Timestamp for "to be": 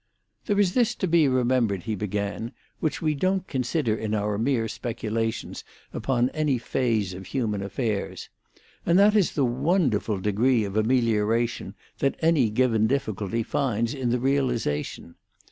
0.95-1.27